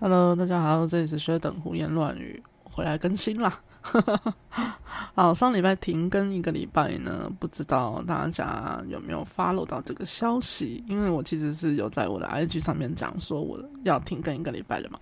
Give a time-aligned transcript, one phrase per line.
[0.00, 3.60] Hello，大家好，这里是薛等胡言乱语，回来更新啦。
[5.14, 10.84] 好，上礼拜停更一个礼拜呢，不知道大家有没有 follow 到这个消息？
[10.88, 14.98] 因为我其实是有在我的 IG 上面讲说我要停更一个礼拜的嘛，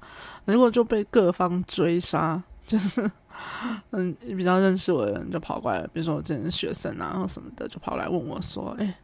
[0.46, 3.10] 结果就被各方追杀，就是
[3.90, 8.94] 嗯比较认识我的人就跑过来，比如说我之前学生啊，然后什么的就跑来问我说：“哎，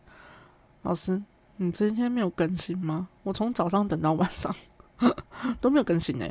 [0.82, 1.20] 老师，
[1.56, 3.08] 你今天没有更新吗？
[3.22, 4.54] 我从早上等到晚上。”
[5.60, 6.26] 都没有更新呢。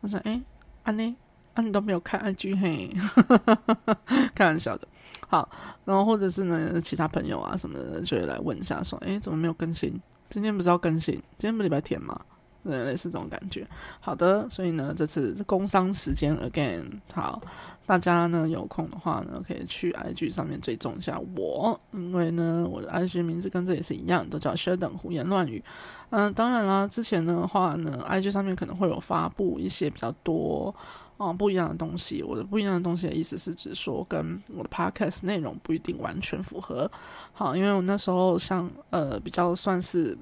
[0.00, 0.40] 我说：“哎，
[0.82, 1.14] 安妮，
[1.54, 2.94] 啊，你都没有看 IG 嘿？
[4.34, 4.86] 开玩笑的。
[5.28, 5.48] 好，
[5.84, 10.00] 然后或者是呢，其他朋友啊什么的，就会来问一下，说：哎，怎么没有更新？
[10.28, 11.14] 今天不是要更新？
[11.38, 12.20] 今天不礼拜天吗？
[12.64, 13.66] 对类似这种感觉。
[14.00, 16.84] 好的，所以呢，这次工商时间 again。
[17.12, 17.40] 好，
[17.86, 25.62] 大家呢有空的话呢，可以去 IG 上面追踪一下我，因为呢，我的 IG 名字跟这里是一样，都叫薛等胡言乱语。
[26.10, 30.74] 嗯，当然啦，之前的话呢，IG 上面可能会有发布一些比较多
[31.18, 32.22] 啊不一样的东西。
[32.22, 36.90] 我的不一样的东西的意思是指说，跟我的 Podcast 内容不一定完全符合。
[37.32, 40.16] 好，因为我那时候像呃比较算是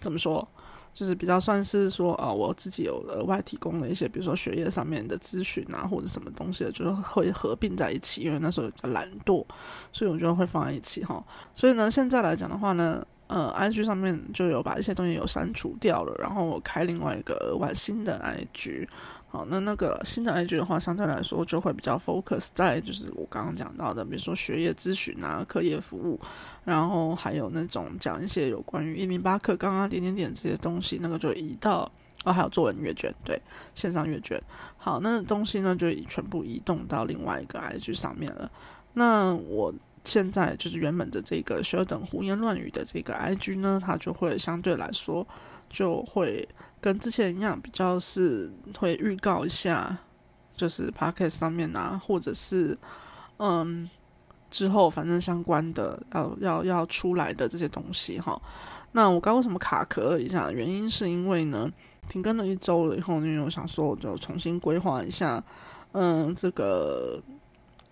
[0.00, 0.46] 怎么说？
[0.94, 8.22] 就是比较算是说呃，我自己有额外提供了一些，比如说学业上面的咨询啊，或者什么东西的，就是会合并在一起。
[8.22, 9.44] 因为那时候比较懒惰，
[9.92, 11.22] 所以我觉得会放在一起哈。
[11.54, 13.04] 所以呢，现在来讲的话呢。
[13.26, 18.86] 呃，IG 上面就有把一些东西有删除掉了，然后我开另外一个额外新的 IG。
[19.34, 26.20] 好，那那个新的 IG 的话，相对来说就会比较 focus 在就是我刚刚讲到的，比如说学业咨询啊、课业服务，
[26.62, 31.90] 然后还有那种讲一些有关于一零八课刚刚点点点这些东西，那个就移到
[32.24, 33.36] 哦，还有作文阅卷，对，
[33.74, 34.40] 线上阅卷。
[34.76, 38.48] 好，那东西呢就全部移动到另外一个 IG 上面了。
[38.92, 39.74] 那我。
[40.04, 45.26] 现在就是原本的这个需要等胡言乱语的这个 IG 呢，它就会相对来说
[45.70, 46.46] 就会
[46.78, 49.96] 跟之前一样，比较是会预告一下，
[50.54, 52.76] 就是 Podcast 上面啊，或者是
[53.38, 53.88] 嗯
[54.50, 58.38] 之后反正相关的要要要出来的这些东西哈。
[58.92, 60.50] 那我刚为什么卡壳了一下？
[60.50, 61.66] 原因是因为呢
[62.10, 65.42] 停更了一周了以后，因为我想说我就重新规划一下，
[65.92, 67.22] 嗯这个。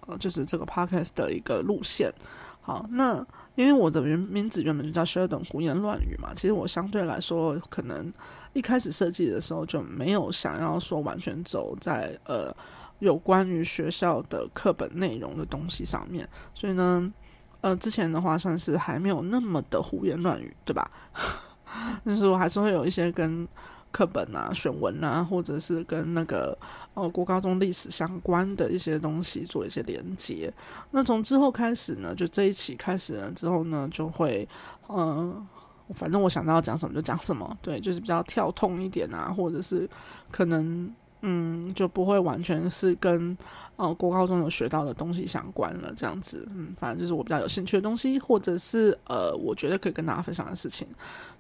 [0.07, 2.13] 呃，就是这个 podcast 的一个路线。
[2.61, 3.17] 好，那
[3.57, 8.13] 因为我的原名字原本就叫 Sheldon 胡言乱语嘛，其实我相对来说，可能
[8.53, 12.55] 一开始设计的时候就没有想要说完全走在呃
[13.01, 17.13] 有关于学校的课本内容的东西上面，所以呢，
[17.61, 20.89] 呃，之前的话算是还没有那么的胡言乱语，对吧？
[22.05, 23.47] 但是我还是会有一些跟。
[23.93, 26.59] 课本啊、选文啊，或者是跟那个
[26.95, 30.53] 呃国高中历史相关的一些东西做一些连接。
[30.91, 34.49] 那从之后开始呢，就这一期开始了之后呢，就会
[34.89, 35.47] 嗯，
[35.95, 39.89] 反正我想到要讲什么就讲什么，对，就是比较跳痛一点啊，或者是
[40.31, 40.93] 可能。
[41.25, 43.37] 嗯，就不会完全是跟
[43.77, 50.87] 呃国高中有学到的东西相关了，这样子，嗯，反正就是我比较有兴趣的东西，或者是呃，我觉得可以跟大家分享的事情。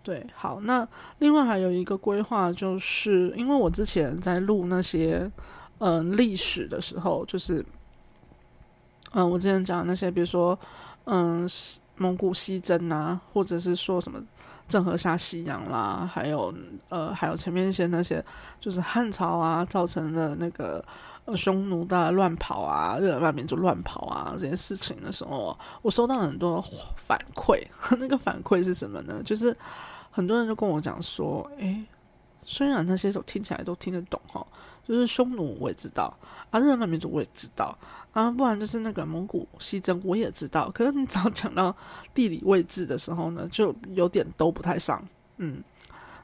[0.04, 0.86] 对，好，那
[1.18, 5.30] 另外还有一个规划，就是因为我之前在录那些
[5.78, 7.64] 嗯历史的时候，就是
[9.12, 10.58] 嗯，我之前讲那些，比如说
[11.04, 11.48] 嗯
[11.96, 14.22] 蒙古西征啊，或者是说什么。
[14.68, 16.52] 郑和下西洋啦，还有
[16.88, 18.24] 呃，还有前面一些那些，
[18.60, 20.82] 就是汉朝啊造成的那个
[21.24, 26.62] 呃匈奴的乱跑啊，日耳曼民族乱跑啊这些事情的时候，我收到很多
[26.96, 27.60] 反馈。
[27.98, 29.22] 那个反馈是什么呢？
[29.22, 29.54] 就是
[30.10, 31.84] 很多人就跟我讲说，诶，
[32.44, 34.46] 虽然那些都听起来都听得懂哈，
[34.86, 36.14] 就是匈奴我也知道
[36.50, 37.76] 啊，日耳曼民族我也知道。
[38.12, 40.70] 啊，不然就是那个蒙古西征，我也知道。
[40.72, 41.74] 可是你 只要讲到
[42.12, 45.02] 地理位置的时候呢，就有点都不太上。
[45.38, 45.64] 嗯，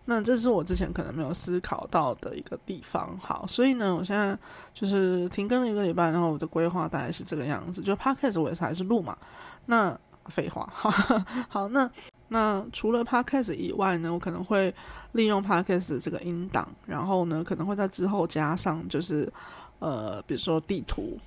[0.04, 3.18] 那这是我之前可能没有思考到的一个地方。
[3.18, 4.38] 好，所以呢，我现在
[4.74, 7.80] 就是停更了一个礼拜，然后我的规划大概是这个样子。
[7.80, 9.16] 就 podcast 我也是还是录嘛。
[9.64, 10.70] 那废话，
[11.48, 11.90] 好，那
[12.28, 14.74] 那除了 podcast 以外呢，我可能会
[15.12, 19.32] 利用 podcast 这个音档，然后呢，可能会在之后加上就是
[19.78, 21.18] 呃，比如说地图。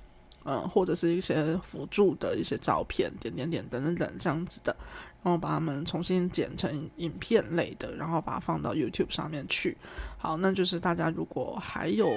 [0.44, 4.74] 嗯，或者是一些辅助的一些照片，点点点等等等这样子的，
[5.22, 9.78] 然后把它们重新剪成影片类的，然后把它放到 YouTube 上面去。
[10.18, 12.10] 好，那就是大家如果还有，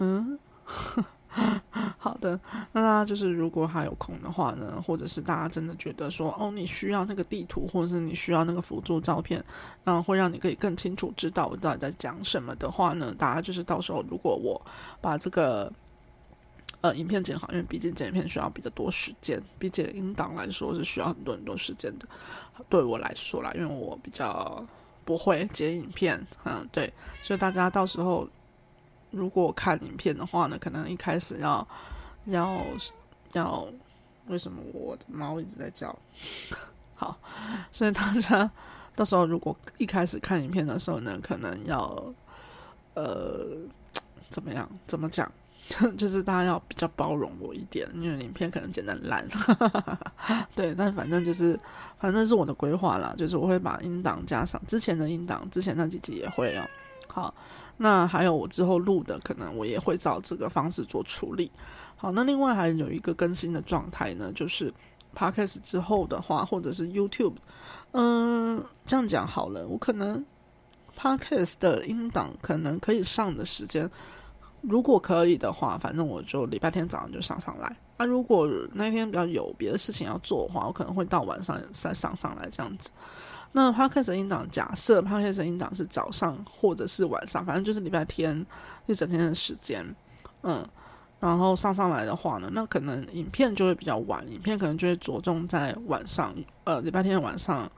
[0.00, 0.38] 嗯，
[1.98, 2.38] 好的，
[2.72, 9.44] 那大家就是如果还有空的话呢，或者是大家真的觉得说，哦，你需要那个地图，或者是你需要那个辅助照片，
[9.84, 14.60] 嗯，会让你可以更清楚知道我到底在讲什么的话呢，大家就是到时候如果我
[15.00, 15.72] 把这个。
[16.82, 22.06] 呃，影片剪好，因为毕竟剪影片需要比较多时间，比剪音档来说是需要很多很多时间的。
[22.68, 24.64] 对我来说啦，因为我比较
[25.04, 26.92] 不会剪影片，嗯，对，
[27.22, 28.28] 所以大家到时候
[29.10, 31.66] 如果看影片的话呢，可能一开始要
[32.26, 32.62] 要
[33.32, 33.66] 要，
[34.26, 35.96] 为什么我的猫一直在叫？
[36.94, 37.18] 好，
[37.70, 38.50] 所以大家
[38.94, 42.14] 到时候如果一开始看影片的时候呢，可能要
[42.94, 43.56] 呃
[44.28, 44.68] 怎么样？
[44.86, 45.30] 怎么讲？
[45.98, 49.26] 就是大家要比较包容我一点，因为影片可能剪得烂，
[50.54, 51.58] 对，但反正就是，
[51.98, 56.62] 反正是我的规划啦，就是我会把音档加上之前的音档，之前那几集也会哦。
[57.08, 57.34] 好，
[57.78, 61.50] 那还有我之后录的，可能我也会照这个方式做处理。
[61.96, 64.72] 好，那另外还有一个更新的状态呢，就是
[65.16, 67.34] Podcast 之后的话，或者是 YouTube，
[67.92, 70.24] 嗯，这样讲好了，我可能
[70.96, 73.90] Podcast 的音档可能可以上的时间。
[74.62, 77.76] 如果可以的话，反正我就礼拜天早上就上上来。
[77.98, 82.90] 啊，如果那天比较有别的事情要做的话，我可能会到晚上再上上来这样子。
[83.52, 88.44] 那 podcast 音档，假设 podcast 音档是早上或者是晚上，反正就是礼拜天
[88.86, 89.84] 一整天的时间，
[90.42, 90.64] 嗯，
[91.20, 96.34] 然后上上来的话呢，那可能影片就会比较晚，影片可能就会着重在晚上，
[96.64, 97.70] 呃，礼拜天晚上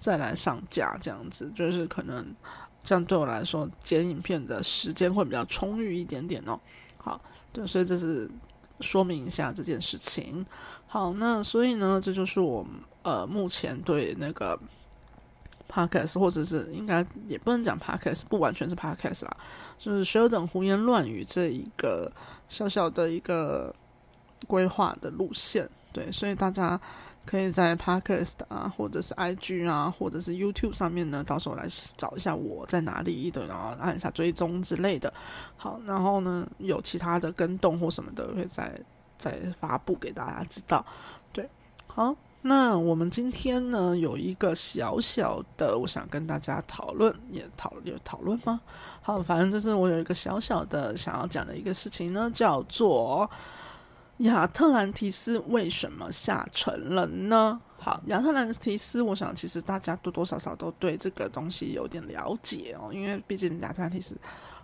[0.00, 2.34] 再来上架这样子，就是可能。
[2.88, 6.56] 这样对我来说，剪影片的时间会比较充裕一点点哦。
[6.96, 7.20] 好，
[7.52, 8.30] 对，所以这是
[8.78, 10.46] 说明一下这件事情。
[10.86, 12.64] 好，那所以呢，这就是我
[13.02, 14.56] 呃目前对那个
[15.68, 19.36] podcast，或者是应该也不能讲 podcast，不完全是 podcast 啦，
[19.78, 22.10] 就是学有等胡言乱语这一个
[22.48, 23.74] 小小的一个
[24.46, 25.68] 规划的路线。
[25.92, 26.80] 对，所以大家。
[27.26, 31.66] 可以在 Podcast 啊，或者是 IG 啊，或者是 YouTube 上面呢，到时候来
[31.96, 35.12] 找一下我在哪里，对，然后按一下追踪之类的。
[35.56, 38.72] 好，然后呢，有其他的跟动或什么的，会再
[39.18, 40.86] 再发布给大家知道。
[41.32, 41.50] 对，
[41.88, 42.14] 好，
[42.46, 48.60] 那我们今天呢有一个小小的，我想跟大家讨论，也讨有讨论吗？
[49.02, 53.28] 好，反正就是我有一个小小的想要讲的一个事情呢，叫做。
[54.20, 57.60] 亚特兰提斯为什么下沉了呢？
[57.76, 64.16] 好，亚特兰提斯，我想其实大家多多少少都对这个东西有点了解哦，因为毕竟亚特兰提斯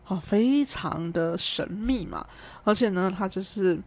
[0.07, 2.27] 哦非常的神秘嘛，
[2.65, 3.79] 而且呢，它就是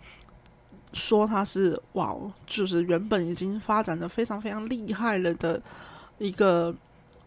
[0.95, 2.15] 说它是哇，
[2.47, 5.62] 就是原本已经发展的非常非常厉害了的
[6.18, 6.74] 一个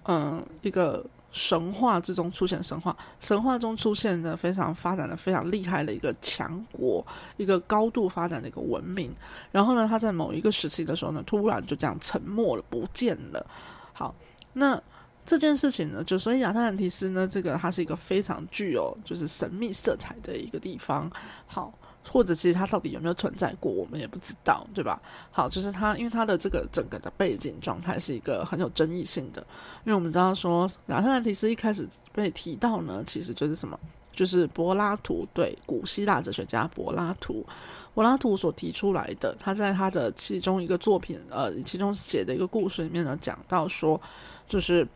[0.07, 1.07] 嗯一个。
[1.31, 7.07] 神话之中出现神话，神话中出现的非常发展的非常厉害的一个强国，
[7.37, 9.15] 一个高度发展的一个文明。
[9.53, 13.47] 然后呢，他在某一个时期的时候呢，突然就这样沉没了，不见了。
[13.93, 14.13] 好，
[14.55, 14.83] 那
[15.27, 21.09] 这件事情呢，就所以亚特兰提斯呢，这个它是一个非常具有就是神秘色彩的一个地方。
[21.47, 21.73] 好。
[22.11, 25.01] 或者其实它到底有没有存在过，我们也不知道，对吧？
[25.31, 29.41] 好，就是它，因为它的这个整个的背景状态是一个很有争议性的。
[29.85, 33.79] 因为我们知道说，亚特兰提斯一开始被提到呢，其实就是什么，
[34.13, 37.45] 就是柏拉图对古希腊哲学家柏拉图，
[37.93, 39.37] 柏拉图所提出来的。
[39.39, 44.01] 他在他的其中一个作品，呃，其中写的一个故事里面呢，讲到说，
[44.47, 44.89] 就是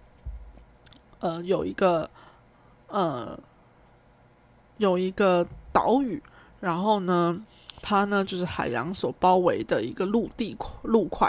[1.20, 2.08] 呃，有一个
[2.86, 3.38] 呃，
[4.78, 6.22] 有一个岛屿。
[6.62, 7.36] 然后呢，
[7.82, 11.28] 它呢就是海洋所包围的一个陆地陆块，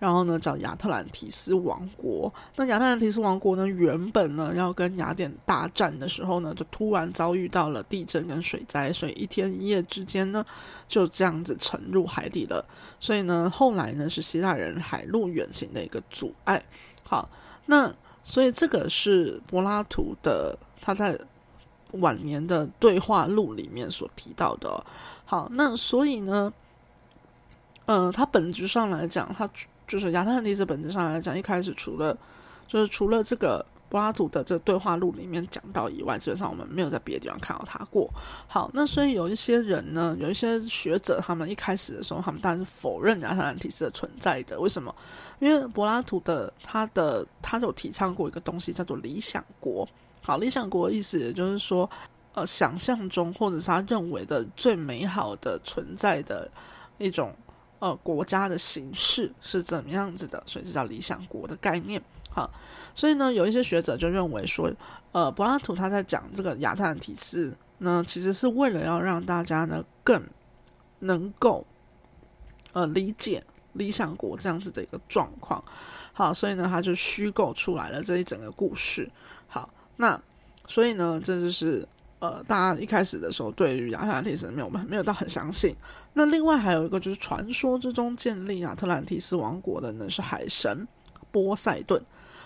[0.00, 2.34] 然后呢叫亚特兰提斯王国。
[2.56, 10.44] 那亚特兰提斯王国呢，原本呢要跟雅典大战的时候呢，就突然遭遇到了地震跟水灾，所以一天一夜之间呢
[10.88, 12.64] 就这样子沉入海底了。
[12.98, 16.60] 所以呢，后来呢是希腊人海陆远行的一个阻碍。
[17.04, 17.28] 好，
[17.66, 21.16] 那所以这个是柏拉图的他在。
[21.92, 24.84] 晚年的对话录里面所提到的，
[25.24, 26.52] 好，那所以呢，
[27.86, 29.48] 呃，它本质上来讲，它
[29.86, 32.16] 就是亚特兰蒂斯本质上来讲，一开始除了
[32.66, 38.08] 就是除了这个柏拉图的这对话录里面讲到以外，基本上我们没有在别的地方看到它过。
[38.48, 44.58] 好，那所以有一些人呢，有一些学者，他们一开始的时候，他们当然是否认亚特兰蒂斯的存在的。
[44.58, 44.94] 为什么？
[45.40, 49.86] 因为柏拉图的他的他有提倡过一个东西，叫做理想国。
[50.24, 51.90] 好，理想国的意思也就是说，
[52.32, 56.48] 呃，想象中或者是他认为的最美好的存在的
[56.96, 57.34] 一种
[57.80, 62.00] 呃国家的形式是怎么样子的，所以这叫理想国的概念。
[62.30, 62.48] 好，
[62.94, 64.72] 所以呢，有一些学者就认为说，
[65.10, 70.22] 呃，柏拉图他在讲这个亚特兰提斯呢，其实是为了要让大家呢更
[71.00, 71.66] 能够
[72.72, 75.62] 呃理解理想国这样子的一个状况。
[76.12, 79.10] 好，所以呢，他就虚构出来了这一整个故事。
[79.48, 79.68] 好。
[79.96, 80.20] 那
[80.66, 81.86] 所以呢，这就是
[82.18, 85.74] 呃，大家一开始的时候对于亚特兰蒂斯没有没有到很相信。
[86.14, 90.86] 那另外还有一个就是传说之中建立亚特兰蒂斯王国的呢是海神
[91.30, 92.00] 波塞顿，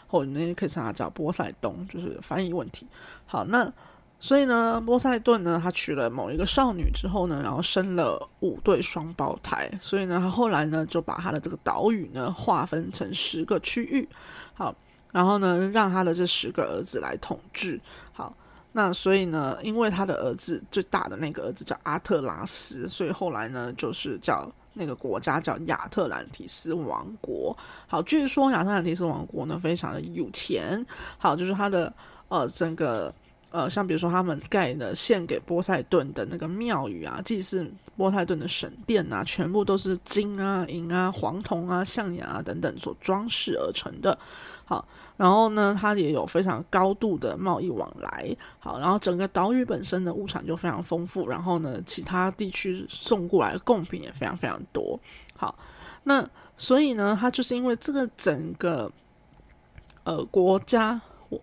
[0.06, 2.86] 或者你也可以称他叫波塞冬，就是翻译问题。
[3.26, 3.70] 好，那
[4.18, 14.08] 所以呢，波塞顿呢，他娶了某一个少女之后呢，然后生了五对双胞胎，所以呢，他后来呢就把他的这个岛屿呢划分成十个区域，
[14.54, 14.74] 好，
[15.16, 17.80] 然后呢让他的这十个儿子来统治，
[18.12, 18.36] 好。
[18.72, 27.56] 那所以呢，因为他的儿子最大的那个儿子叫阿特拉斯，所以后来呢，就是叫那个国家叫亚特兰提斯王国。
[27.86, 30.84] 好，据说亚特兰提斯王国呢非常的有钱。
[31.16, 31.90] 好，就是他的
[32.28, 33.10] 呃整个
[33.50, 44.18] 呃，像比如说他们盖的献给波塞顿的那个庙宇啊，祭祀波塞顿的神殿啊，全部都是金啊、银啊、黄铜啊、象牙啊等等所装饰而成的。
[44.66, 44.86] 好。
[45.16, 48.36] 然后呢，它也有非常高度的贸易往来。
[48.58, 51.26] 好，然后整个岛屿本身的物产就非常丰富。
[51.26, 55.00] 然后呢，其他地区送过来的贡品也非常非常多。
[55.34, 55.56] 好，
[56.02, 58.92] 那所以呢，它就是因为这个整个
[60.04, 61.00] 呃国家，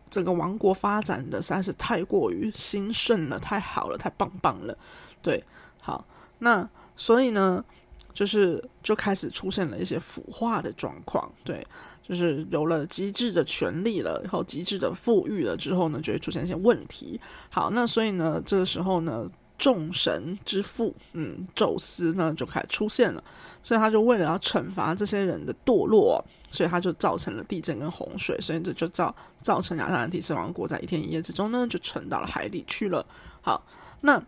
[0.07, 4.77] 整个王国发展的实在是太过于兴盛了，太好了，太棒棒了。
[5.23, 5.43] 对，
[5.81, 6.05] 好，
[6.37, 7.65] 那所以呢，
[8.13, 11.31] 就是就开始出现了一些腐化的状况。
[11.43, 11.65] 对。
[12.05, 17.17] 就是有了极致的权利了，然后极致的富裕了之后呢，就会出现一些问题。
[17.49, 19.25] 好，那所以呢，这个时候呢，
[19.57, 23.23] 众神之父，嗯，宙斯呢就开始出现了。
[23.63, 33.05] 所以他就为了要惩罚这些人的堕落，所以他就造成了地震跟洪水，所以这就造造成亚特兰蒂斯王国在一天一夜之中呢就沉到了海里去了。
[33.41, 33.65] 好，
[34.01, 34.21] 那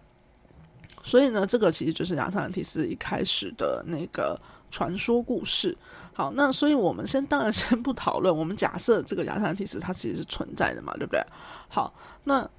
[1.04, 4.40] 所以呢，这个其实就是亚特兰蒂斯一开始的那个。
[4.72, 5.78] 传说故事，
[6.18, 11.22] 好，那所以我们先当然先不讨论，我们假设这个亚特兰蒂斯它其实是存在的嘛，对不对？
[11.68, 11.94] 好，
[12.24, 12.50] 那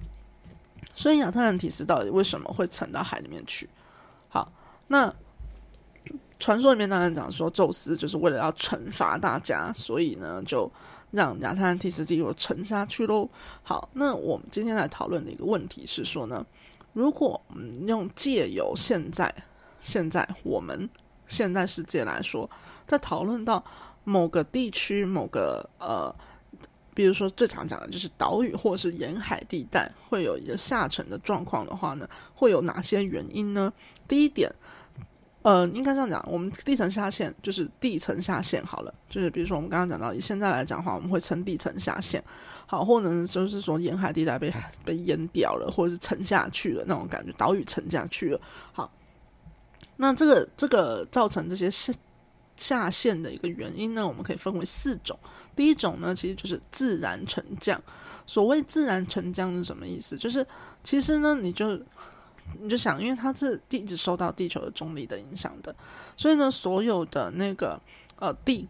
[0.93, 3.67] 所以亚特兰蒂斯到底为什么会沉到海里面去？
[4.29, 4.51] 好，
[4.87, 5.11] 那
[6.39, 10.71] 传说里面当然讲说，宙斯就是为了要惩罚大家，所以呢就
[11.09, 13.27] 让亚特兰蒂斯继续沉下去喽。
[13.63, 16.45] 好，那我们今天来讨论的一个问题是说呢，
[16.93, 19.33] 如果我们用借由现在
[19.79, 20.87] 现在我们
[21.27, 22.49] 现代世界来说，
[22.85, 23.63] 在讨论到
[24.03, 26.13] 某个地区、某个呃，
[26.93, 33.71] 比如说最常讲的就是岛屿或者是沿海地带，会有一个下沉的状况的话呢，会有哪些原因呢？
[34.07, 34.49] 第一点，
[35.41, 42.23] 呃，应该这样讲，我们地层下陷就是地层下陷好了，就是比如说我们刚刚讲到，以现在来讲的话，我们会称地层下陷，
[42.65, 44.53] 好，或者就是说沿海地带被
[44.85, 48.41] 被淹掉了，或者是沉下去了那种感觉，岛屿沉下去了，
[48.71, 48.89] 好。
[49.97, 51.93] 那这个这个造成这些下
[52.55, 55.17] 下陷的一个原因呢，我们可以分为四种。
[55.55, 57.81] 第一种呢，其实就是自然沉降。
[58.25, 60.17] 所谓自然沉降是什么意思？
[60.17, 60.45] 就是
[60.83, 61.79] 其实呢，你就
[62.59, 65.75] 你就想，因为它是一直受到地球的重力的影响的，
[66.15, 67.79] 所以呢，所有的那个
[68.17, 68.67] 呃地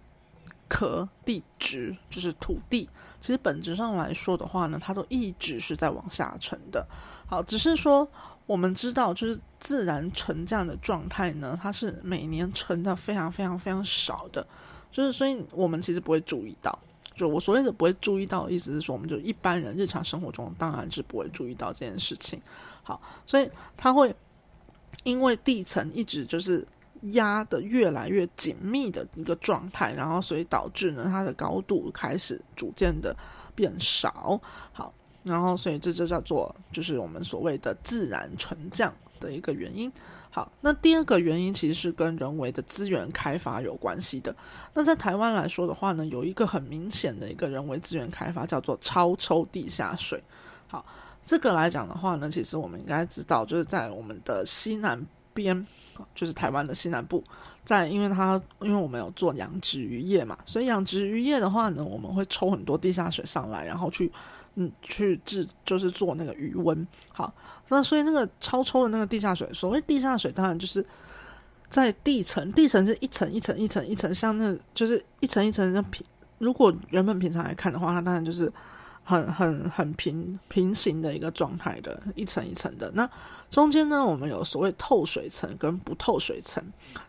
[0.68, 6.88] 壳、地质，就是土地，其实本质上来说的话呢，它都一直是在往下沉的。
[7.28, 8.10] 好，只是说。
[8.48, 14.48] 我们知道，就是自然沉降的状态呢，它是每年沉的非常非常非常少的，
[14.90, 16.80] 就是所以我们其实不会注意到。
[17.14, 22.42] 就我所谓的不会注意到的意思是说，我们就一般人日常生活中当然是不会注意到这件事情。
[22.84, 24.16] 好，所以它会
[25.04, 26.66] 因为地层一直就是
[27.02, 33.14] 压的越来越紧密的一个状态，然后所以导致呢它的高度开始逐渐的
[33.54, 34.40] 变少。
[34.72, 34.94] 好。
[35.28, 39.92] 然后，所以这就叫做，就是我们所谓的自然沉降的一个原因。
[40.30, 44.36] 好，那第二个原因其实是跟人为的资源开发有关系的。
[44.74, 50.24] 那在台湾来说的话呢，有一个很明显的一个人为资源开发，叫做超抽地下水。
[50.68, 50.86] 好，
[51.26, 55.04] 这个来讲的话呢，其实我们应该知道，就是在我们的西南
[55.34, 55.66] 边，
[56.14, 57.24] 就是台湾的西南部，
[57.66, 64.12] 在因为它因为我们有做养殖渔业嘛，所以养殖渔业的话呢，我们会抽很多地下水上来，然后去。
[64.60, 67.32] 嗯，去制就是做那个余温，好，
[67.68, 70.84] 那所以那个超抽的那个地下水，所谓地下水，当然就是
[71.70, 76.04] 在地层，地层是一层一层一层一层，像那就是一层一层的平。
[76.40, 78.52] 如果原本平常来看的话，它当然就是
[79.04, 82.92] 很很很平平行的一个状态的，一层一层的。
[82.96, 83.08] 那
[83.52, 86.64] 中间呢，我们有所谓透水层跟不透水层。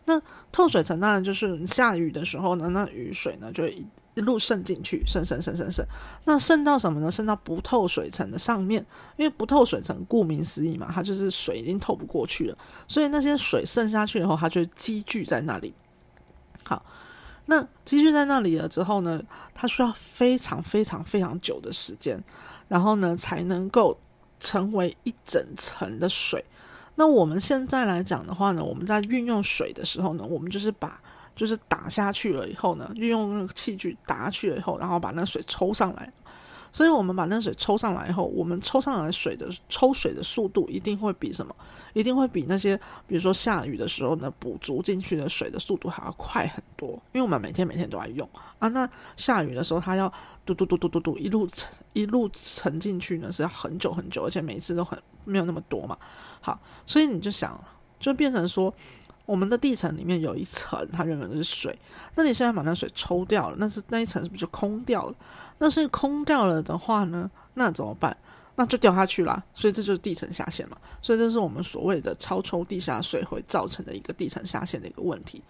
[0.05, 0.21] 那
[0.52, 3.83] 透水层当然就是下雨的时候呢，那雨水呢就会。
[4.19, 5.87] 一路渗进去，渗渗渗渗渗，
[6.25, 7.09] 那渗到什么呢？
[7.09, 8.85] 渗到不透水层的上面，
[9.17, 12.59] 因为不透水层，顾名思义嘛，它就是水已经透不过去了，
[12.89, 15.73] 所以那些水渗下去以后，它就积聚在那里。
[16.65, 16.85] 好，
[17.47, 19.23] 那积聚在那里了之后呢，
[19.55, 22.21] 它需要非常非常非常久的时间，
[22.67, 23.97] 然后呢，才能够
[24.41, 26.45] 成为一整层的水。
[26.97, 31.01] 那我们现在来讲的话呢，我们在运用水的时候呢，我们就是把
[31.38, 36.12] 就是打下去了以后呢，运用那个器具打下去了以后，然后把那水抽上来。
[36.73, 41.54] 所以我们把那水抽上来以后，我们抽上来水的抽水的速度一定会比什么？
[41.92, 42.76] 一定会比那些
[43.07, 46.90] 比如说下雨的时候呢，补足进去的水的速度还要快很多。
[47.12, 48.28] 因为我们每天每天都在用
[48.59, 50.12] 啊，那下雨的时候，它要
[50.45, 55.97] 嘟嘟嘟嘟嘟嘟一路沉一路沉进去呢，是要很久很久，而且每次都很没有那么多嘛。
[56.40, 57.59] 好，所以你就想，
[58.00, 58.75] 就变成说。
[59.29, 61.79] 我们的地层里面有一层，它原本是水，
[62.15, 65.15] 那你现在把那水抽掉了，那是那一层是不是就空掉了？
[65.59, 68.17] 那所以空掉了的话呢，那怎么办？
[68.57, 69.45] 那就掉下去啦。
[69.53, 70.79] 所以这就是地层下陷嘛。
[71.03, 75.43] 所以这是我们所谓的超抽地下水会造成的一个地层下陷的一个问题。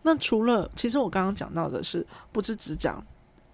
[0.00, 3.04] 那除了，其实我刚刚讲到的是，不是只讲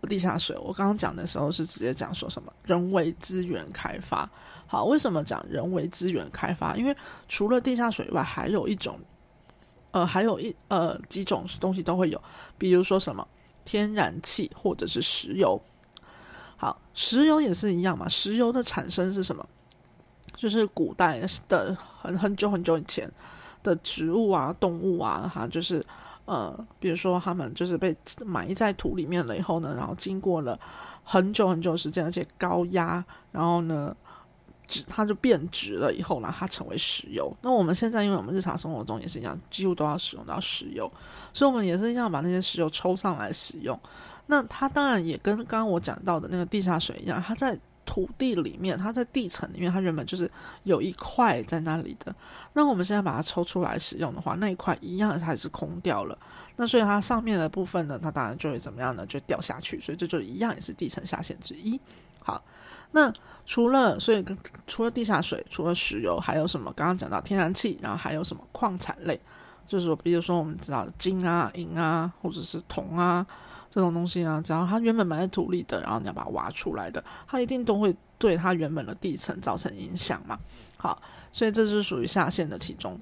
[0.03, 4.31] 地下水，我刚刚讲的时候是直接讲说什么人为资源开发。
[4.69, 6.77] 好，为什么讲人为资源开发？
[6.77, 6.97] 因为
[7.29, 8.97] 除了地下水以外，还有一种。
[9.93, 12.21] 呃，还有一呃几种东西都会有，
[12.59, 13.27] 比如说什么
[13.65, 15.61] 天然气或者是石油。
[16.57, 18.09] 好，石油也是一样嘛。
[18.09, 19.47] 石油的产生是什么？
[20.37, 23.11] 就是古代的很很久很久以前
[23.63, 25.85] 的植物啊、动物啊，哈，就是
[26.25, 27.95] 呃，比如说他们就是被
[28.25, 30.59] 埋在土里面了以后呢，然后经过了
[31.05, 33.95] 很久很久时间，而且高压，然后呢。
[34.89, 37.35] 它就变质了以后呢，它成为石油。
[37.43, 40.91] 那我们现在，因为我们日常生活中也是一样，几乎都要使用到石油，
[41.35, 43.79] 所以我们也是一样把那些石油抽上来使用。
[44.27, 50.31] 那它当然也跟刚刚我讲到的那个地下水一样，它在土地里面，它在地层里面，它原本就是
[50.63, 52.15] 有一块在那里的。
[52.53, 56.17] 那我们现在把它抽出来使用的话，那一块一样还是空掉了。
[56.57, 59.05] 那所以它上面的部分呢，它当然就会怎么样呢？
[59.05, 59.81] 就掉下去。
[59.81, 61.79] 所以这就一样也是地层下陷之一。
[62.23, 62.43] 好。
[62.93, 63.13] 那
[63.45, 64.25] 除了所以
[64.67, 66.73] 除了地下水，除了石油，还有什么？
[66.77, 69.21] 刚刚讲到天然气，然后还有什么矿产类？
[69.67, 73.27] 就是说，比如说我们知道金啊、银啊，或者是铜啊
[73.71, 80.39] 这种东西啊，只要它原本埋在土里的，然后你要把它挖出来的，它一定都会对它原本的地层造成影响嘛。
[80.77, 81.01] 好，
[81.33, 83.01] 所以这是属于下线的其中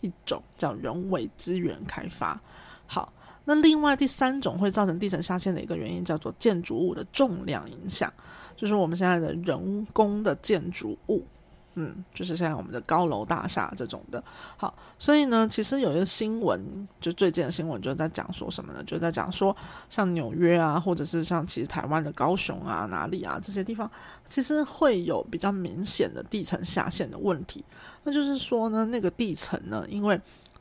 [0.00, 2.40] 一种，叫人为资源开发。
[2.86, 3.12] 好。
[3.50, 8.12] 那另外第三种会造成地层下陷的一个原因叫做建筑物的重量影响，
[8.54, 11.24] 就是我们现在的人工的建筑物，
[11.72, 14.22] 嗯，就是现在我们的高楼大厦这种的。
[14.58, 18.84] 好，所以呢，其实有一个新闻，就最近的新闻就在讲说什么呢？
[18.84, 19.56] 就在讲说，
[19.88, 23.90] 像纽约啊，或者是像其实台湾的高雄啊、哪里啊这些地方，
[24.28, 27.64] 其实会有比较明显的地层下陷的问题。
[28.04, 30.20] 那就是说呢，那个地层呢，因为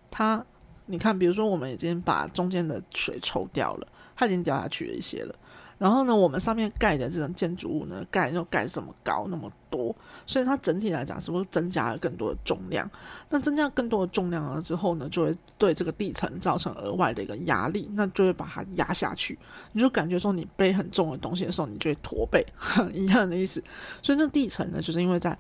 [0.10, 0.42] 它
[0.88, 5.36] 你看，比如说，我们已经把中间的水抽掉了，它已经掉下去了一些了。
[5.78, 9.96] 然后呢，我们上面盖的这种建筑物呢，盖又盖这么高那么多，
[10.26, 12.90] 所以它整体来讲是不是增加了更多的重量？
[13.30, 19.38] 那增加更多的重量了之后呢，就会对这个地层造成额外的一个压力，那就会把它压下去。
[19.74, 22.44] 你就感觉说，你背很重的东西的时候，你就会驼背，
[22.92, 23.64] 一样的意思。
[24.02, 25.38] 所以这地层呢，就是因为在。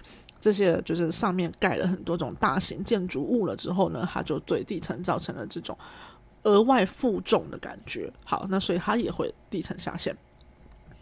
[0.47, 5.77] 这些就是上面盖了很多种大型建筑物了之后呢，它就对地层造成了这种
[6.43, 8.09] 额外负重的感觉。
[8.23, 10.15] 好，那所以它也会地层下陷。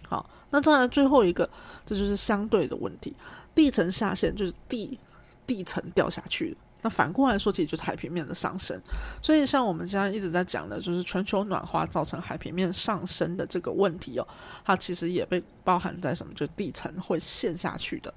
[0.09, 1.47] 好，那当然最后一个，
[1.85, 3.15] 这就是相对的问题，
[3.53, 4.97] 地层下陷就是地
[5.45, 6.57] 地层掉下去。
[6.81, 8.75] 那反过来说，其实就是海平面的上升。
[9.21, 14.27] 所以像我们现在一直在讲的，就是全球暖化造成海平面上升的这个问题哦，
[14.63, 16.33] 它其实也被包含在什么？
[16.33, 18.11] 就地层会陷下去的，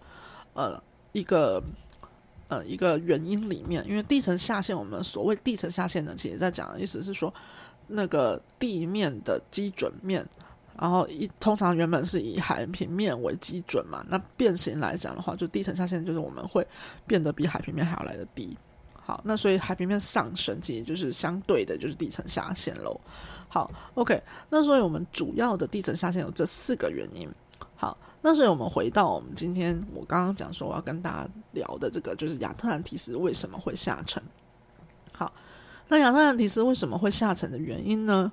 [0.55, 0.83] 呃。
[1.13, 1.63] 一个
[2.49, 7.33] 呃一个原因里面，因为地层下陷，我们所谓地层下陷呢，其实在讲的意思是说，
[7.87, 10.27] 那个地面的基准面，
[10.79, 16.67] 然后一通常原本是以海平面为基准嘛，那变形来讲的话，就地层下陷就是我们会
[17.07, 18.57] 变得比海平面还要来的低。
[18.95, 23.01] 好，那所以海平面上升，其实就是相对的，就是地层下陷喽。
[23.49, 27.27] 好，OK，那所以我们主要的地层下陷有这四个原因。
[28.21, 34.23] 那所以我们回到我们今天我刚刚讲说我要跟大家聊的这个，就是亚特兰提斯为什么会下沉。
[35.13, 35.33] 好，
[35.89, 38.31] 那亚特兰提斯为什么会下沉的原因呢？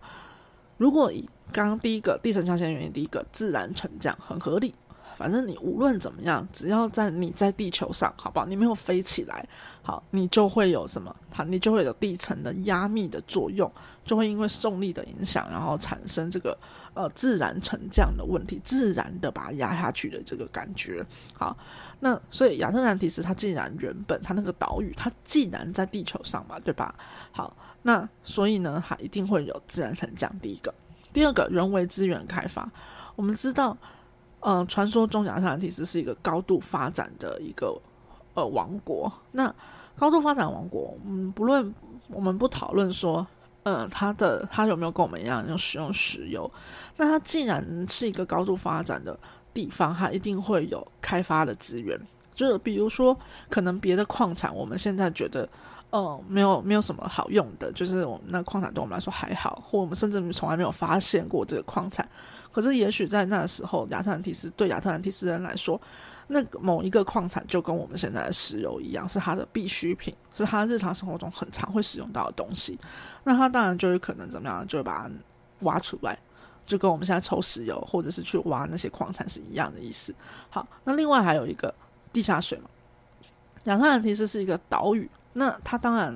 [0.78, 4.74] 如果以刚刚第一个地层下陷原因，第一个自然沉降很合理。
[5.18, 8.46] 反正你无论怎么样，只要在你在地球上，好不好？
[8.46, 9.48] 你没有飞起来，
[9.82, 11.16] 好，你就会有什么？
[11.32, 13.72] 它你就会有地层的压密的作用，
[14.04, 16.58] 就会因为重力的影响，然后产生这个
[16.94, 21.02] 呃自然沉降的问题，自然的把它压下去的这个感觉。
[21.34, 21.56] 好，
[22.02, 26.94] 那所以亚特兰蒂斯它既然原本它那个岛屿，它既然在地球上嘛，对吧？
[27.32, 30.30] 好，那所以呢，它一定会有自然沉降。
[30.42, 30.74] 第一个，
[31.14, 32.70] 第二个人为资源开发，
[33.16, 33.78] 我们知道。
[34.48, 37.76] 嗯，传说中亚特兰蒂斯是一个高度发展的一个
[38.36, 39.12] 呃王国。
[39.32, 39.52] 那
[39.96, 41.74] 高度发展王国，嗯，不论
[42.10, 43.26] 我们不讨论说
[43.64, 46.50] 嗯，它的它有没有跟我们一样用使用石油？
[46.96, 49.18] 那它既然是一个高度发展的
[49.52, 52.00] 地方，它一定会有开发的资源。
[52.36, 53.18] 就比如说，
[53.50, 55.50] 可能别的矿产，我们现在觉得，
[55.96, 62.06] 哦，没有没有什么好用的，就是我们那矿产对我们来说还好，或我们甚至从来没有发现过这个矿产。
[62.52, 65.80] 可是也许在那时候，亚特兰蒂斯对亚特兰蒂斯人来说，
[66.28, 72.78] 那某一个矿产就跟我们现在的石油一样，是它的必需品，是它日常生活中很常会使用到的东西。
[73.24, 75.12] 那它当然就有可能怎么样，就会把它
[75.62, 76.20] 挖出来，
[76.66, 80.14] 就跟我们现在抽石油或者是去挖那些矿产是一样的意思。
[80.50, 81.74] 好，那另外还有一个。
[82.14, 82.70] 地下水嘛，
[83.66, 86.14] 亚特兰蒂斯是一个岛屿，那它当然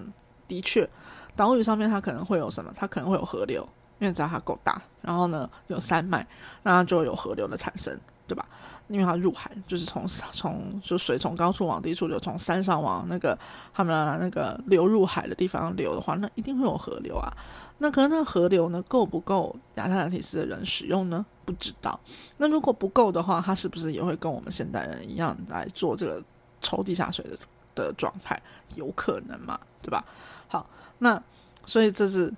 [0.47, 0.89] 的确，
[1.35, 2.73] 岛屿上面它可能会有什么？
[2.75, 3.67] 它可能会有河流，
[3.99, 6.25] 因为只要它够大，然后呢有山脉，
[6.63, 8.45] 那它就有河流的产生，对吧？
[8.87, 13.37] 因为它入海，就是从 从就水从高处往低处流，从山上往那个
[13.73, 17.31] 他们那个流入海的地方流的话，那一定会有河流啊。
[17.79, 21.25] 那可能那个河流呢够不够亚特兰蒂斯的人使用呢？
[21.45, 21.99] 不知道。
[22.37, 26.23] 那如果不够的话，它是不是也会跟我们现代人一样来做这个
[26.61, 27.37] 抽地下水的
[27.83, 28.41] 的状态？
[28.75, 29.59] 有可能嘛？
[29.81, 30.03] 对吧？
[30.47, 31.21] 好，那
[31.65, 32.31] 所以这是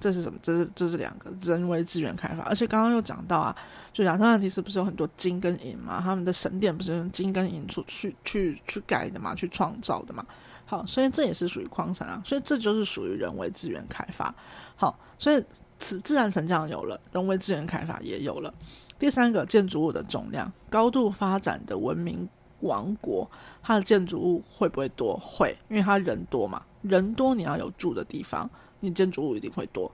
[0.00, 0.38] 这是什么？
[0.42, 2.42] 这是这是两个人为资源开发。
[2.44, 3.54] 而且刚刚又讲到啊，
[3.92, 6.00] 就亚特兰蒂斯不是有很多金跟银嘛？
[6.02, 9.34] 他们的神殿不是用金跟银出去去去改的嘛？
[9.34, 10.24] 去创造的嘛？
[10.66, 14.34] 好，所以这也是属于矿产啊，所以这就是属于人为资源开发。
[14.76, 15.42] 好，所以
[15.78, 18.52] 此自然成长有了，人为资源开发也有了。
[18.98, 22.28] 第三个，建筑物的重量，高度发展的文明
[22.60, 23.28] 王国，
[23.62, 25.18] 它的建筑物会不会多？
[25.18, 28.48] 会，因为它人多嘛，人多你要有住的地方，
[28.80, 29.90] 你建筑物一定会多。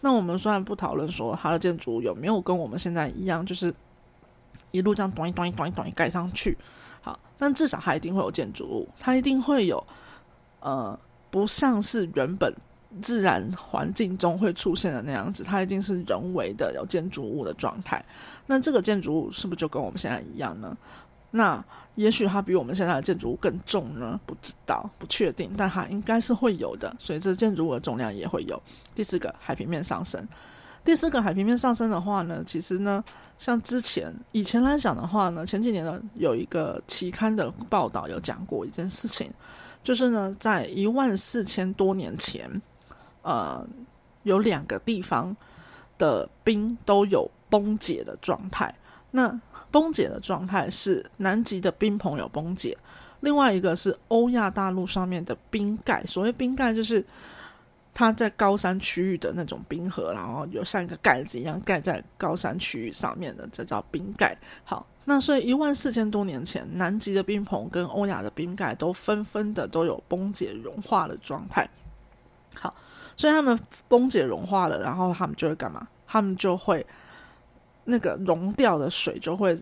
[0.00, 3.74] 那我们虽然不讨论说它的建筑物有没有跟我们现在一样，就是
[4.70, 6.56] 一路这样端一端一端一端一盖上去，
[7.00, 9.82] 好，但至少它一定会有建筑物，它一定会有。
[10.60, 10.98] 呃，
[11.30, 12.52] 不像是原本
[13.00, 18.04] 自然环境中会出现的那样子，它一定是人为的有建筑物的状态。
[18.46, 20.76] 那这个建筑物是不是就跟我们现在一样呢？
[21.30, 21.62] 那
[21.94, 24.18] 也许它比我们现在的建筑物更重呢？
[24.24, 26.94] 不知道，不确定，但它应该是会有的。
[26.98, 28.60] 所以这建筑物的重量也会有。
[28.94, 30.26] 第四个，海平面上升。
[30.84, 33.02] 第四个，海平面上升的话呢，其实呢，
[33.38, 39.30] 像之前以前来讲的话呢，前几年呢有一个期刊的报道有讲过一件事情。
[39.84, 42.50] 就是呢，在一万四千多年前，
[43.22, 43.66] 呃，
[44.22, 45.36] 有两个地方
[45.98, 48.74] 的冰都有崩解的状态。
[49.10, 49.40] 那
[49.70, 52.76] 崩解的状态是南极的冰棚有崩解，
[53.20, 56.04] 另外一个是欧亚大陆上面的冰盖。
[56.04, 57.04] 所谓冰盖，就是
[57.92, 64.36] 它在高山区域的那种冰河，然后有像一个盖子一样盖在高山区域上面的，这叫冰盖。
[64.64, 64.86] 好。
[65.10, 71.66] 那所以一万四千多年前，南极的冰棚跟欧亚的冰盖都纷纷的都有崩解融化的状态。
[72.54, 72.74] 好，
[73.16, 75.88] 所以他们崩解融化了，然后他们就会干嘛？
[76.06, 76.86] 他们就会
[77.88, 79.58] 那个融掉的水就会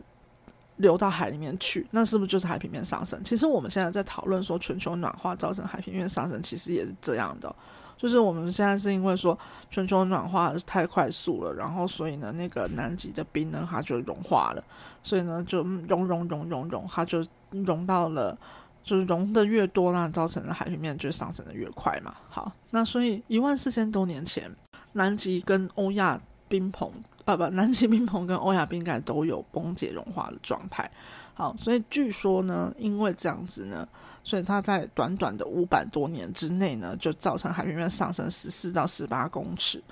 [0.76, 1.86] 流到海里面去。
[1.92, 3.22] 那是不是就是海平面上升？
[3.24, 7.54] 其实我们现在在讨论说全球暖化造成海平面上升，其实也是这样的。
[7.96, 9.38] 就是我们现在是因为说
[9.70, 14.62] 全球暖化太快速了，然后所以呢，那个南极的冰呢，它就融化了，
[15.02, 18.36] 所以呢，就融融融融融，它就融到了，
[18.84, 22.14] 就是融的越多，那造成的海平面就上升的越快嘛。
[22.28, 24.54] 好，那所以一万四千多年前，
[24.92, 26.90] 南极跟欧亚冰棚，
[27.24, 30.90] 啊不，南极冰棚跟欧亚冰盖都有崩解融化的状态。
[31.34, 33.86] 好，所以据说呢，因为这样子呢，
[34.24, 39.82] 所以它在短短的五百多年之内呢，就造成海平面上升十四到十八公尺。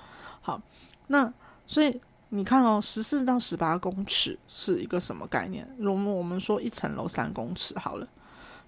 [0.41, 0.59] 好，
[1.07, 1.31] 那
[1.67, 5.67] 所以你看哦，十四到十八公尺是一个什么概念？
[5.77, 8.07] 如果我们说一层楼三公尺好了，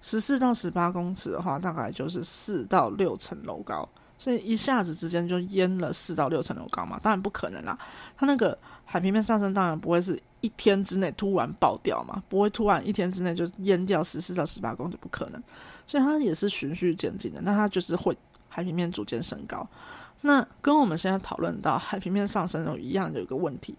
[0.00, 3.88] 十四到十八公尺的话，大概就是四到六层楼高。
[4.18, 6.98] 所以一下子之间就淹了四到六层楼高嘛？
[7.02, 7.78] 当然不可能啦。
[8.16, 15.42] 它那个海平面上升，当然不会是一天之内突然爆掉嘛，不会突然一天之内就淹掉十四到十八公尺，不可能。
[15.86, 18.16] 所以它也是循序渐进的，那它就是会
[18.48, 19.66] 海平面逐渐升高。
[20.22, 23.76] 那跟我们现在讨论到海平面上升有一样的一个问题。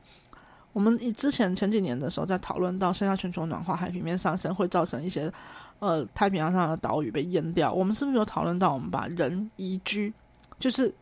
[0.71, 5.29] 我们以之前前几年的时候在讨论到，现在全球暖化、海平面上升会造成一些
[5.79, 7.73] 呃太平洋上的岛屿被淹掉。
[7.73, 10.13] 我们是不是有讨论到，我们把人移居？
[10.59, 10.93] 就是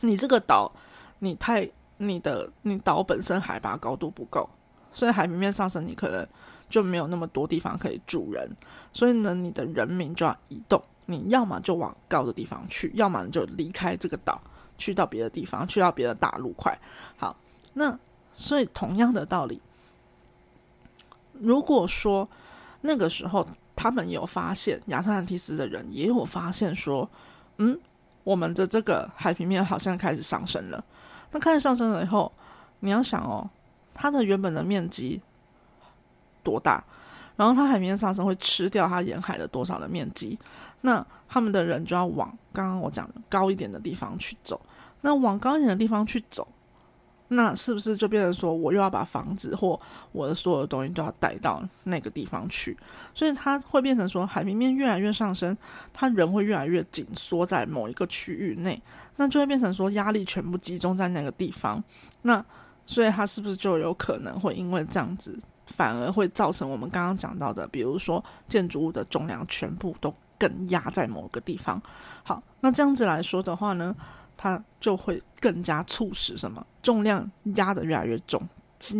[0.00, 0.72] 你这个岛，
[1.18, 4.48] 你太你的你岛本身海拔高度不够，
[4.92, 6.26] 所以海平面上升，你可能
[6.70, 8.50] 就没有那么多地方可以住人，
[8.92, 14.40] 所以呢，你的人民就要移动，你要么就往高的地方去，要么就离开这个岛，
[14.78, 16.76] 去到别的地方，去到别的大陆块。
[17.16, 17.36] 好，
[17.74, 17.96] 那
[18.32, 19.60] 所以同样的道理，
[21.34, 22.28] 如果说
[22.80, 27.08] 那个时候他们有发现亚特兰蒂斯的人也有发现说，
[27.58, 27.78] 嗯。
[28.24, 30.84] 我们的这个海平面好像开始上升了。
[31.30, 32.30] 那开始上升了以后，
[32.80, 33.48] 你要想哦，
[33.94, 35.20] 它的原本的面积
[36.42, 36.82] 多大？
[37.34, 40.38] 然后它海面上升会吃掉它沿海的多少的面积？
[40.82, 44.60] 那他们的人就要往刚刚我讲的高一点的地方去走。
[45.00, 46.46] 那往高一点的地方去走，
[47.32, 49.78] 那是不是就变成说我又要把房子或
[50.12, 52.76] 我的所有的东西都要带到那个地方去？
[53.14, 55.56] 所以它会变成说海平面越来越上升，
[55.92, 58.80] 它人会越来越紧缩在某一个区域内，
[59.16, 61.82] 那就会变成说压力全部集中在那个地方。
[62.22, 62.44] 那
[62.86, 65.38] 所以它是不是就有可能会因为这样子？
[65.64, 71.80] 反而会造成我们刚刚讲到的，比如说建筑物的重量全部都更压在某个地方。
[72.24, 73.94] 好，那这样子来说的话呢，
[74.42, 78.42] 它就会更加促使什么重量压得越来越重，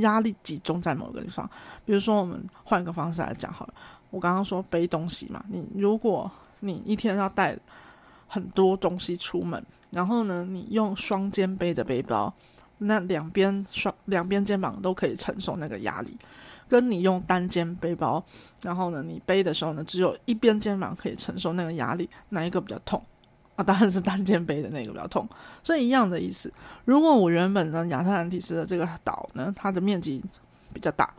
[0.03, 1.51] 压力集中在某个地方。
[1.85, 3.75] 比如说，我们换一个方式来讲好了，
[4.11, 7.59] 我刚刚说背东西嘛，你如果你一天要带
[8.29, 12.33] 很多东西出门，然后呢，你用双肩背的背包。
[12.85, 16.17] 那两边双两边肩膀都可以承受那个压力，
[16.69, 18.25] 跟你用单肩背包，
[18.61, 23.03] 然后呢，你背的时候呢，只有一边肩膀可以承受那个压力，哪一个比较痛？
[23.63, 25.29] 当然是单肩背的那个比较痛。
[25.63, 26.53] 所以一样的意思，
[26.85, 30.23] 如果我原本呢亚特兰蒂斯的这个岛呢，它的面积
[30.73, 31.13] 比较大，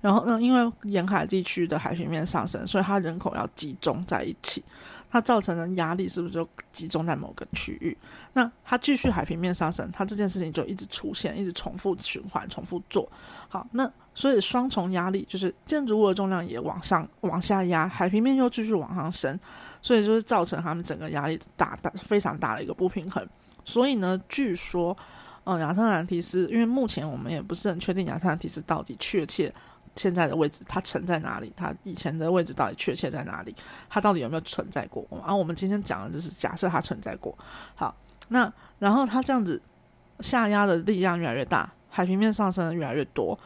[0.00, 4.62] 然后呢，因为沿海地区的海平面上升，所以它人口要集中在一起。
[5.08, 7.96] 它造成的压力是不是就集中在某个区域？
[8.32, 13.08] 那它继续海平面上升，它这件事情就一直出现，一直重复循环，重复做
[13.48, 13.66] 好。
[13.70, 19.38] 那所以双重压力就是建筑物的重量也往上往下压，海平面又继续往上升，
[19.80, 23.24] 所以就是造成他们整个压力大大非常大的一个不平衡。
[23.64, 24.96] 所以呢，据说，
[25.44, 29.52] 嗯，亚特兰蒂斯，因为目前我们也不是很确定亚特兰蒂斯到底确切。
[29.94, 31.50] 现在的位置，它存在哪里？
[31.56, 33.56] 它以前的位置到底确切在哪里？
[33.88, 35.02] 它到底有没有存在过？
[35.24, 37.34] 啊，我们今天讲的就是假设它存在过。
[37.74, 37.96] 好，
[38.28, 39.58] 那然后它这样子
[40.20, 43.38] 下压的力量越来越大，海平面上升的越来越多，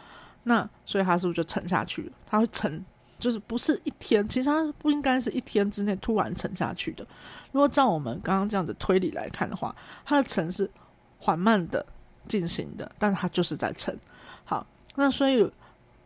[0.44, 2.12] 那所以它是不是就沉下去了？
[2.26, 2.84] 它会沉，
[3.18, 7.06] 就是不是一天，其实它不应该是一天之内突然沉下去的。
[7.52, 9.74] 如果照我们刚刚这样子推理来看的话，
[10.04, 10.70] 它的沉是
[11.18, 11.84] 缓慢的
[12.28, 13.98] 进行的，但它就是在沉。
[14.44, 15.50] 好，那所以。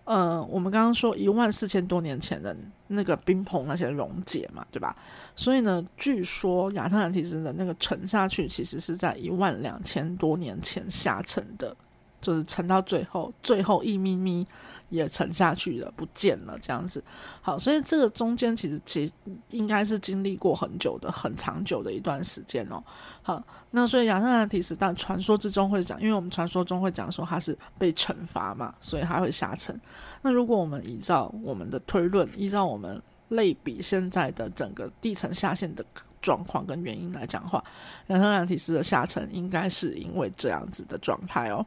[0.06, 2.54] 呃，我们刚刚说一万四千多年前的
[2.88, 4.94] 那个冰棚那些溶解嘛，对吧？
[5.34, 11.74] 所以呢，据说亚特兰蒂斯的那个沉下去，其实是在一万两千多年前下沉的。
[12.24, 14.44] 就是沉到最后，最后一咪咪
[14.88, 17.04] 也沉下去了，不见了，这样子。
[17.42, 19.12] 好，所以这个中间其实其
[19.50, 22.82] 应该是经历过很久的、很长久的一段时间哦。
[23.22, 29.78] 好，那所以亚特兰蒂斯，但传说之中会讲，因为我们传说中会讲说它是被惩罚嘛，所以它会下沉。
[30.22, 35.84] 那如果我们依照我们的推论，依照我们类比现在的整个地层下陷的
[36.20, 37.62] 状况跟原因来讲话，
[38.06, 41.66] 亚特兰蒂斯的下沉应该是因为这样子的状态哦。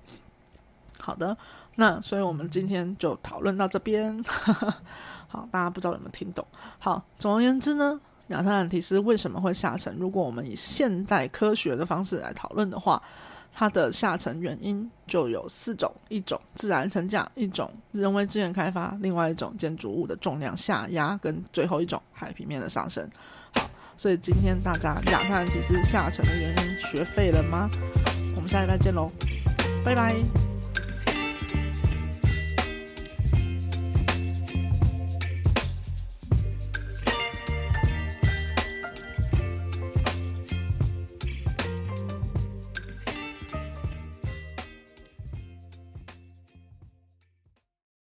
[0.99, 1.35] 好的，
[1.75, 4.21] 那所以我们今天就讨论到这边。
[5.29, 6.45] 好，大家不知道有没有听懂？
[6.79, 9.93] 好，总而言之呢，亚特兰蒂斯为什么会下沉？
[9.97, 13.01] 如果我们以现代科学的方式来讨论的话，
[13.53, 23.09] 它的下沉原因就有四种：一种自然沉降，一种人为资源开发，另外一种建筑物的重量下压，跟最后一种海平面的上升。
[23.53, 27.69] 好，所以今天大家亚特兰蒂斯下沉的原因学废了吗？
[28.35, 29.11] 我们下礼拜见喽，
[29.83, 30.56] 拜拜。